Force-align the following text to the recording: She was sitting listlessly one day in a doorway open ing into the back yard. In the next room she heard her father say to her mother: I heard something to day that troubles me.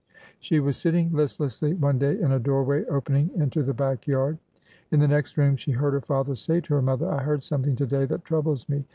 She 0.39 0.59
was 0.59 0.77
sitting 0.77 1.11
listlessly 1.11 1.75
one 1.75 1.99
day 1.99 2.19
in 2.19 2.31
a 2.31 2.39
doorway 2.39 2.83
open 2.85 3.15
ing 3.17 3.29
into 3.35 3.61
the 3.61 3.75
back 3.75 4.07
yard. 4.07 4.39
In 4.89 4.99
the 4.99 5.07
next 5.07 5.37
room 5.37 5.55
she 5.55 5.73
heard 5.73 5.93
her 5.93 6.01
father 6.01 6.33
say 6.33 6.59
to 6.59 6.73
her 6.73 6.81
mother: 6.81 7.07
I 7.07 7.21
heard 7.21 7.43
something 7.43 7.75
to 7.75 7.85
day 7.85 8.05
that 8.05 8.25
troubles 8.25 8.67
me. 8.67 8.83